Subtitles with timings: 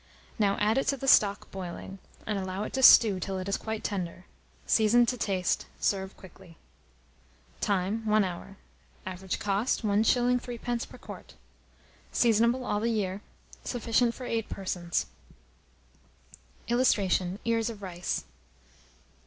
[0.39, 3.55] Now add it to the stock boiling, and allow it to stew till it is
[3.55, 4.25] quite tender;
[4.65, 5.67] season to taste.
[5.79, 6.57] Serve quickly.
[7.59, 8.03] Time.
[8.07, 8.57] 1 hour.
[9.05, 10.39] Average cost, 1s.
[10.41, 10.89] 3d.
[10.89, 11.35] per quart.
[12.11, 13.21] Seasonable all the year.
[13.63, 15.05] Sufficient for 8 persons.
[16.67, 18.23] [Illustration: EARS OF RICE.